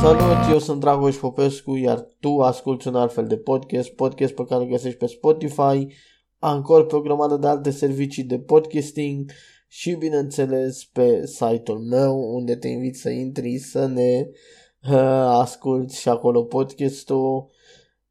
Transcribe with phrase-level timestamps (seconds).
[0.00, 4.44] Salut, eu sunt Dragoș Popescu, iar tu asculti un alt fel de podcast, podcast pe
[4.44, 5.86] care îl găsești pe Spotify,
[6.38, 9.30] Anchor pe o grămadă de alte servicii de podcasting
[9.68, 14.26] și, bineînțeles, pe site-ul meu, unde te invit să intri, să ne
[14.90, 17.50] uh, asculti și acolo podcastul.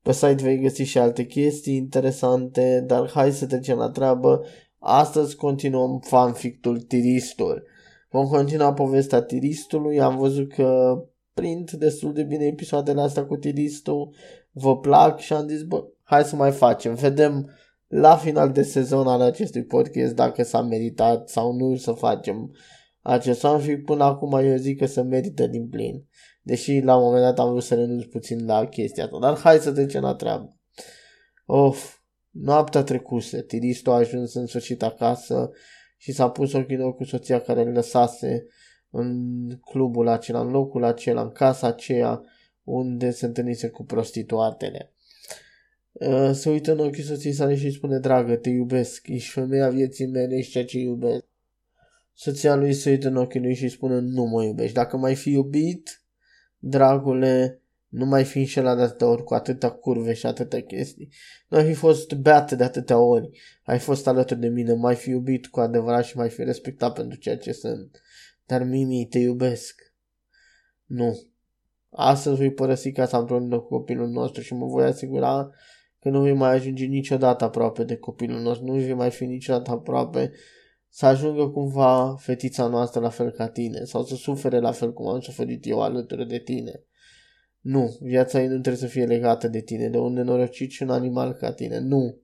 [0.01, 4.41] Pe site vei găsi și alte chestii interesante, dar hai să trecem la treabă.
[4.79, 7.63] Astăzi continuăm fanfictul Tiristul.
[8.09, 9.99] Vom continua povestea Tiristului.
[9.99, 10.99] Am văzut că
[11.39, 14.15] prind destul de bine episoadele astea cu Tiristul.
[14.51, 16.93] Vă plac și am zis, bă, hai să mai facem.
[16.93, 17.49] Vedem
[17.87, 22.55] la final de sezon al acestui podcast dacă s-a meritat sau nu să facem
[23.01, 23.85] acest fanfic.
[23.85, 26.05] Până acum eu zic că se merită din plin.
[26.41, 29.19] Deși la un moment dat am vrut să renunț puțin la chestia asta.
[29.19, 30.57] Dar hai să trecem la treabă.
[31.45, 31.97] Of,
[32.29, 33.41] noaptea trecuse.
[33.41, 35.49] Tiristul a ajuns în sfârșit acasă
[35.97, 38.45] și s-a pus ochii în ochi cu soția care îl lăsase
[38.91, 42.23] în clubul acela, în locul acela, în casa aceea
[42.63, 44.93] unde se întâlnise cu prostituatele.
[45.91, 49.69] Uh, se uită în ochii soției sale și îi spune, dragă, te iubesc, ești femeia
[49.69, 51.25] vieții mele, ești ceea ce iubesc.
[52.13, 54.73] Soția lui se uită în ochii lui și îi spune, nu mă iubești.
[54.73, 56.03] Dacă mai fi iubit,
[56.57, 61.09] dragule, nu mai fi înșelat de atâtea ori cu atâtea curve și atâtea chestii.
[61.47, 63.29] Nu ai fi fost beată de atâtea ori.
[63.63, 67.17] Ai fost alături de mine, mai fi iubit cu adevărat și mai fi respectat pentru
[67.17, 68.01] ceea ce sunt.
[68.49, 69.93] Dar Mimi, te iubesc.
[70.85, 71.19] Nu.
[71.89, 75.49] Astăzi voi părăsi casa împreună cu copilul nostru și mă voi asigura
[75.99, 79.71] că nu vei mai ajunge niciodată aproape de copilul nostru, nu vei mai fi niciodată
[79.71, 80.31] aproape
[80.89, 85.07] să ajungă cumva fetița noastră la fel ca tine sau să sufere la fel cum
[85.07, 86.83] am suferit eu alături de tine.
[87.59, 90.89] Nu, viața ei nu trebuie să fie legată de tine, de un nenorocit și un
[90.89, 91.79] animal ca tine.
[91.79, 92.21] Nu,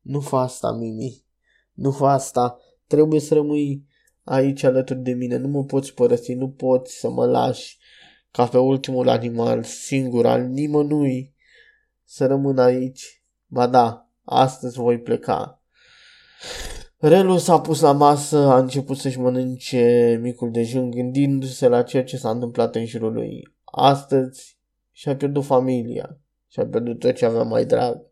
[0.00, 1.24] nu fa asta, Mimi.
[1.72, 2.58] Nu fa asta.
[2.86, 3.88] Trebuie să rămâi
[4.30, 5.36] aici alături de mine.
[5.36, 7.78] Nu mă poți părăsi, nu poți să mă lași
[8.30, 11.34] ca pe ultimul animal singur al nimănui
[12.04, 13.22] să rămân aici.
[13.46, 15.62] Ba da, astăzi voi pleca.
[16.96, 22.16] Relu s-a pus la masă, a început să-și mănânce micul dejun, gândindu-se la ceea ce
[22.16, 23.54] s-a întâmplat în jurul lui.
[23.64, 24.58] Astăzi
[24.92, 26.18] și-a pierdut familia,
[26.48, 28.09] și-a pierdut tot ce avea mai drag.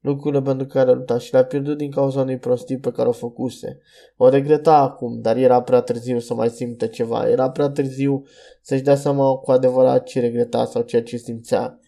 [0.00, 3.12] Lucrurile pentru care a luptat și le-a pierdut din cauza unei prostii pe care o
[3.12, 3.78] făcuse.
[4.16, 7.28] O regreta acum, dar era prea târziu să mai simtă ceva.
[7.28, 8.24] Era prea târziu
[8.62, 11.80] să-și dea seama cu adevărat ce regreta sau ceea ce simțea.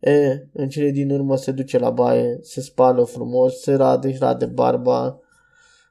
[0.00, 4.18] E, în cele din urmă se duce la baie, se spală frumos, se rade, își
[4.18, 5.20] rade barba,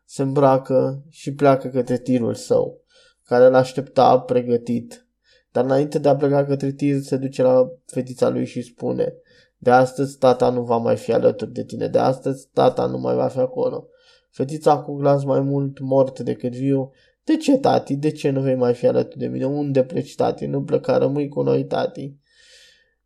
[0.05, 2.81] se îmbracă și pleacă către tirul său,
[3.25, 5.05] care l-aștepta pregătit.
[5.51, 9.20] Dar înainte de a pleca către tir, se duce la fetița lui și spune
[9.63, 13.15] De astăzi tata nu va mai fi alături de tine, de astăzi tata nu mai
[13.15, 13.87] va fi acolo.
[14.29, 16.91] Fetița cu glas mai mult mort decât viu
[17.23, 17.95] De ce, tati?
[17.95, 19.45] De ce nu vei mai fi alături de mine?
[19.45, 20.45] Unde pleci, tati?
[20.45, 22.15] Nu pleca, rămâi cu noi, tati.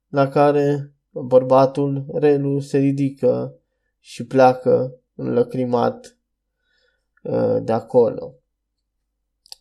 [0.08, 3.60] La care bărbatul, Relu, se ridică
[4.00, 6.18] și pleacă înlăcrimat
[7.24, 8.36] uh, de acolo.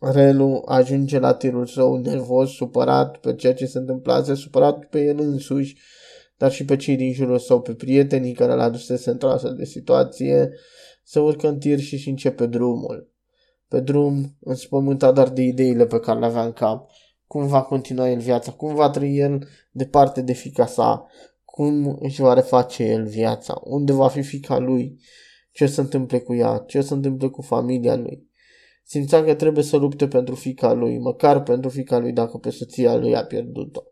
[0.01, 5.19] Relu ajunge la tirul său nervos, supărat pe ceea ce se întâmplase, supărat pe el
[5.19, 5.77] însuși,
[6.37, 9.65] dar și pe cei din jurul său, pe prietenii care l-a adusese într-o astfel de
[9.65, 10.51] situație,
[11.05, 13.13] se urcă în tir și, și începe drumul.
[13.69, 16.91] Pe drum, înspământat doar de ideile pe care le avea în cap.
[17.27, 21.07] Cum va continua el viața, cum va trăi el departe de fica sa,
[21.45, 25.01] cum își va reface el viața, unde va fi fica lui,
[25.53, 28.29] ce se întâmple cu ea, ce se întâmple cu familia lui.
[28.85, 32.97] Simțea că trebuie să lupte pentru fica lui, măcar pentru fica lui dacă pe soția
[32.97, 33.83] lui a pierdut-o.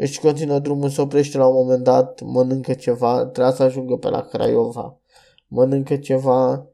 [0.00, 4.08] Își continuă drumul, se oprește la un moment dat, mănâncă ceva, trebuie să ajungă pe
[4.08, 5.00] la Craiova.
[5.46, 6.66] Mănâncă ceva,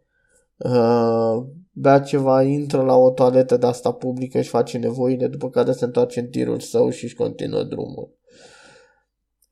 [0.57, 5.73] uh, bea ceva, intră la o toaletă de asta publică, își face nevoile, după care
[5.73, 8.17] se întoarce în tirul său și își continuă drumul.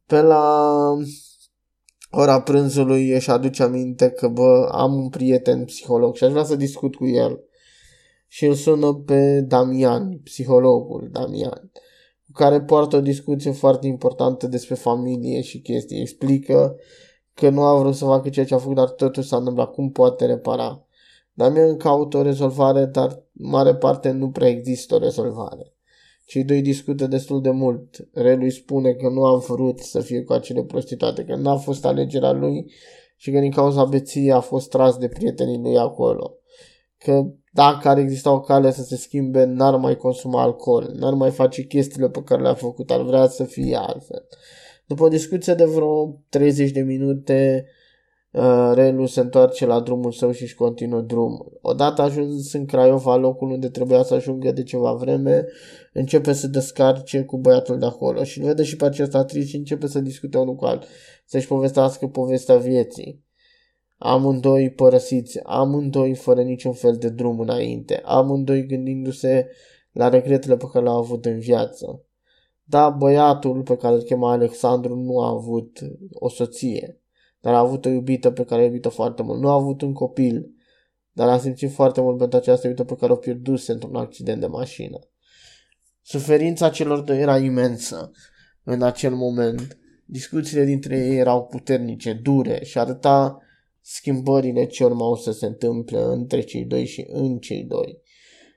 [0.06, 0.78] Pe la
[2.10, 6.56] ora prânzului își aduce aminte că, bă, am un prieten psiholog și aș vrea să
[6.56, 7.40] discut cu el.
[8.28, 11.70] Și îl sună pe Damian, psihologul Damian,
[12.32, 16.00] cu care poartă o discuție foarte importantă despre familie și chestii.
[16.00, 16.76] Explică
[17.34, 19.72] că nu a vrut să facă ceea ce a făcut, dar totul s-a întâmplat.
[19.72, 20.86] Cum poate repara?
[21.32, 25.74] Damian caută o rezolvare, dar mare parte nu prea există o rezolvare.
[26.26, 28.08] Cei doi discută destul de mult.
[28.12, 31.84] Relu îi spune că nu a vrut să fie cu acele prostituate, că n-a fost
[31.84, 32.72] alegerea lui
[33.16, 36.36] și că din cauza beției a fost tras de prietenii lui acolo.
[36.98, 41.30] Că dacă ar exista o cale să se schimbe, n-ar mai consuma alcool, n-ar mai
[41.30, 44.26] face chestiile pe care le-a făcut, ar vrea să fie altfel.
[44.86, 47.66] După o discuție de vreo 30 de minute,
[48.30, 51.58] uh, Relu se întoarce la drumul său și își continuă drumul.
[51.60, 55.46] Odată ajuns în Craiova, locul unde trebuia să ajungă de ceva vreme,
[55.92, 59.56] începe să descarce cu băiatul de acolo și îl vede și pe acesta trist și
[59.56, 60.88] începe să discute unul cu altul,
[61.26, 63.24] să-și povestească povestea vieții.
[64.04, 69.48] Amândoi părăsiți, amândoi fără niciun fel de drum înainte, amândoi gândindu-se
[69.92, 72.04] la regretele pe care le-au avut în viață.
[72.64, 75.78] Da, băiatul pe care îl chema Alexandru nu a avut
[76.12, 77.00] o soție,
[77.40, 79.40] dar a avut o iubită pe care a iubit-o foarte mult.
[79.40, 80.54] Nu a avut un copil,
[81.12, 84.46] dar a simțit foarte mult pentru această iubită pe care o pierduse într-un accident de
[84.46, 84.98] mașină.
[86.02, 88.10] Suferința celor doi era imensă
[88.64, 89.78] în acel moment.
[90.04, 93.36] Discuțiile dintre ei erau puternice, dure și arăta
[93.82, 98.00] schimbările ce urmau să se întâmple între cei doi și în cei doi.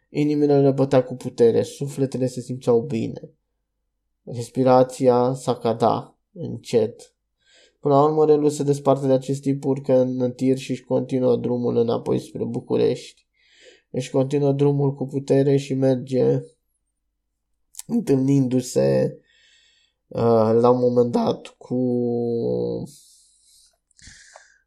[0.10, 3.34] Inimile le bătea cu putere, sufletele se simțeau bine.
[4.24, 7.16] Respirația s-a cada, încet.
[7.80, 11.36] Până la urmă, Relu se desparte de acest tip, urcă în tir și își continuă
[11.36, 13.26] drumul înapoi spre București.
[13.92, 16.40] Își continuă drumul cu putere și merge
[17.88, 19.20] întâlnindu-se
[20.08, 21.76] uh, la un moment dat cu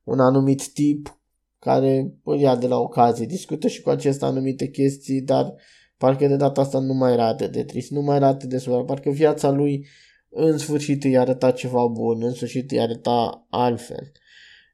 [0.09, 1.21] un anumit tip
[1.59, 5.55] care îl ia de la ocazie, discută și cu acest anumite chestii, dar
[5.97, 8.59] parcă de data asta nu mai era atât de trist, nu mai era atât de
[8.59, 9.87] supărat, parcă viața lui
[10.29, 14.13] în sfârșit îi arăta ceva bun, în sfârșit îi arăta altfel.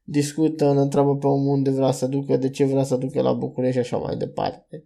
[0.03, 3.33] Discută, îl întreabă pe omul unde vrea să ducă, de ce vrea să ducă la
[3.33, 4.83] București și așa mai departe.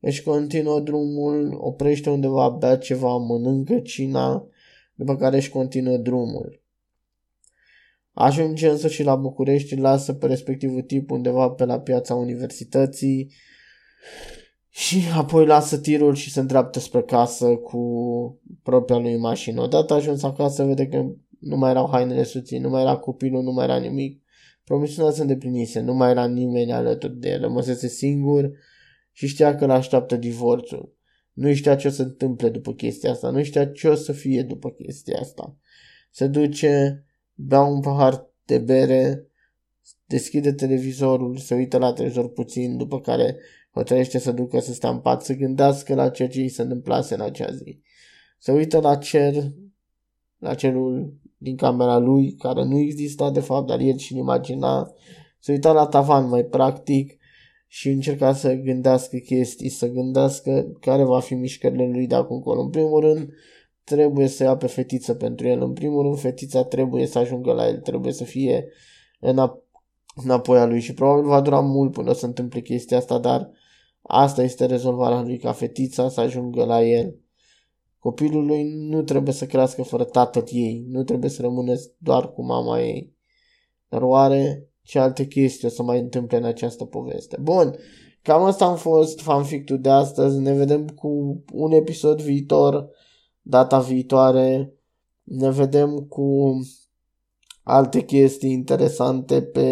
[0.00, 4.46] Își continuă drumul, oprește undeva, bea ceva, mănâncă cina,
[4.94, 6.63] după care își continuă drumul.
[8.14, 13.32] Ajunge însă și la București, lasă pe respectivul tip undeva pe la piața universității
[14.68, 17.80] și apoi lasă tirul și se îndreaptă spre casă cu
[18.62, 19.62] propria lui mașină.
[19.62, 21.06] Odată ajuns acasă, vede că
[21.38, 24.22] nu mai erau hainele soții, nu mai era copilul, nu mai era nimic.
[24.64, 28.50] Promisiunea se îndeplinise, nu mai era nimeni alături de el, rămăsese singur
[29.12, 30.96] și știa că îl așteaptă divorțul.
[31.32, 34.42] Nu știa ce o să întâmple după chestia asta, nu știa ce o să fie
[34.42, 35.56] după chestia asta.
[36.10, 39.28] Se duce, bea un pahar de bere,
[40.06, 43.36] deschide televizorul, se uită la televizor puțin, după care
[43.72, 47.14] hotărăște să ducă să stea în pat, să gândească la ceea ce îi se întâmplase
[47.14, 47.80] în acea zi.
[48.38, 49.34] Se uită la cer,
[50.38, 54.92] la cerul din camera lui, care nu exista de fapt, dar el și-l imagina.
[55.38, 57.18] Se uita la tavan mai practic
[57.66, 62.60] și încerca să gândească chestii, să gândească care va fi mișcările lui de acum încolo.
[62.60, 63.32] În primul rând,
[63.84, 65.62] trebuie să ia pe fetiță pentru el.
[65.62, 68.68] În primul rând, fetița trebuie să ajungă la el, trebuie să fie
[70.14, 73.50] înapoi a lui și probabil va dura mult până să întâmple chestia asta, dar
[74.02, 77.18] asta este rezolvarea lui, ca fetița să ajungă la el.
[77.98, 82.44] Copilul lui nu trebuie să crească fără tatăl ei, nu trebuie să rămână doar cu
[82.44, 83.14] mama ei.
[83.88, 87.38] Dar oare ce alte chestii o să mai întâmple în această poveste?
[87.40, 87.74] Bun,
[88.22, 90.38] cam asta am fost fanfictul de astăzi.
[90.38, 92.88] Ne vedem cu un episod viitor,
[93.44, 94.74] data viitoare.
[95.22, 96.58] Ne vedem cu
[97.62, 99.68] alte chestii interesante pe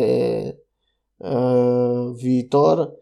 [1.16, 2.92] uh, viitor.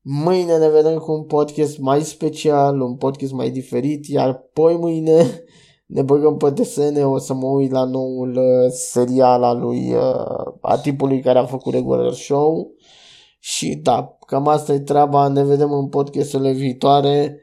[0.00, 5.44] Mâine ne vedem cu un podcast mai special, un podcast mai diferit, iar poi mâine
[5.94, 10.52] ne băgăm pe desene, o să mă uit la noul uh, serial al lui, uh,
[10.60, 12.72] a tipului care a făcut Regular Show.
[13.38, 17.40] Și da, cam asta e treaba, ne vedem în podcasturile viitoare.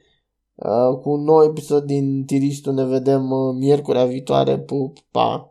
[0.60, 4.60] Uh, cu un nou episod din Tiristul ne vedem uh, miercurea viitoare.
[4.60, 5.49] Pup, pa!